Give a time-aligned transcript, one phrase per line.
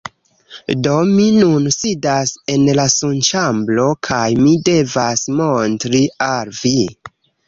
[0.85, 6.73] Do mi nun sidas en la sunĉambro kaj mi devas montri al vi.